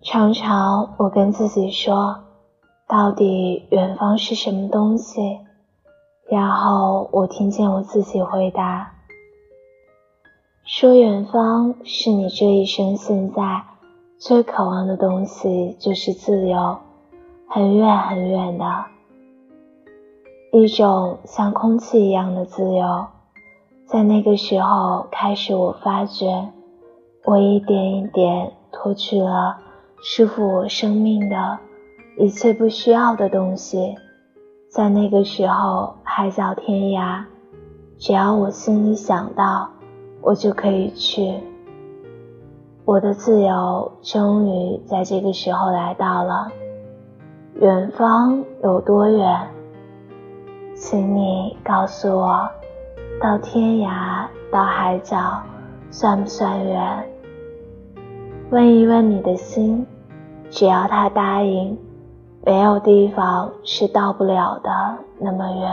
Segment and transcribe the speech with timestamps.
[0.00, 2.20] 常常我跟自己说，
[2.86, 5.40] 到底远方是什么东西？
[6.30, 8.92] 然后我听见我自己回答，
[10.64, 13.64] 说远方是你这一生现在
[14.18, 16.78] 最渴望的东西，就是自由，
[17.48, 18.84] 很远很远的，
[20.52, 23.06] 一种像空气一样的自由。
[23.84, 26.52] 在那个时候开始，我发觉，
[27.24, 29.58] 我一点一点脱去了。
[30.00, 31.58] 束缚我生命的
[32.16, 33.96] 一切不需要的东西，
[34.68, 37.24] 在那个时候，海角天涯，
[37.98, 39.68] 只要我心里想到，
[40.20, 41.34] 我就可以去。
[42.84, 46.50] 我的自由终于在这个时候来到了。
[47.60, 49.48] 远方有多远？
[50.76, 52.48] 请你告诉我，
[53.20, 55.42] 到天涯，到海角，
[55.90, 57.04] 算不算远？
[58.50, 59.86] 问一问你的心，
[60.50, 61.76] 只要他答应，
[62.46, 64.70] 没有地方是到不了的
[65.18, 65.70] 那么远。